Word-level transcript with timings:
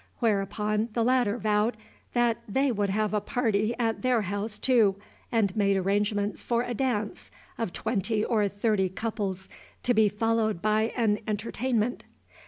Whereupon 0.17 0.89
the 0.93 1.03
latter 1.03 1.37
vowed 1.37 1.77
that 2.13 2.39
they 2.49 2.71
would 2.71 2.89
have 2.89 3.13
a 3.13 3.21
party 3.21 3.75
at 3.77 4.01
their 4.01 4.23
house 4.23 4.57
too, 4.57 4.95
and 5.31 5.55
made 5.55 5.77
arrangements 5.77 6.41
for 6.41 6.63
a 6.63 6.73
dance 6.73 7.29
of 7.59 7.71
twenty 7.71 8.25
or 8.25 8.47
thirty 8.47 8.89
couples, 8.89 9.47
to 9.83 9.93
be 9.93 10.09
followed 10.09 10.59
by 10.59 10.91
an 10.97 11.19
entertainment. 11.27 12.03